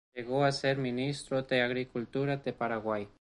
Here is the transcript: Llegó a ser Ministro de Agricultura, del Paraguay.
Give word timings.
Llegó 0.15 0.45
a 0.45 0.51
ser 0.51 0.79
Ministro 0.79 1.43
de 1.43 1.61
Agricultura, 1.61 2.37
del 2.37 2.55
Paraguay. 2.55 3.07